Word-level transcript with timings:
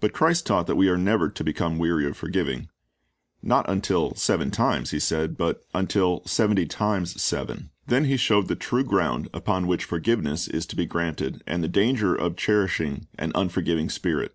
But 0.00 0.12
Christ 0.12 0.46
taught 0.46 0.66
that 0.66 0.74
we 0.74 0.88
are 0.88 0.96
never 0.98 1.28
to 1.30 1.44
become 1.44 1.78
weary 1.78 2.06
of 2.06 2.16
forgiving. 2.16 2.68
Not, 3.40 3.70
"Until 3.70 4.12
seven 4.16 4.50
times," 4.50 4.90
He 4.90 4.98
said, 4.98 5.36
"but, 5.36 5.62
Until 5.72 6.24
seventy 6.26 6.66
times 6.66 7.22
seven." 7.22 7.70
Then 7.86 8.06
He 8.06 8.16
showed 8.16 8.48
the 8.48 8.56
true 8.56 8.82
ground 8.82 9.28
upon 9.32 9.68
which 9.68 9.84
forgiveness 9.84 10.48
is 10.48 10.66
to 10.66 10.74
be 10.76 10.86
granted, 10.86 11.40
and 11.46 11.62
the 11.62 11.68
danger 11.68 12.16
of 12.16 12.34
cherishing 12.36 13.06
an 13.16 13.30
unforgiving 13.36 13.90
spirit. 13.90 14.34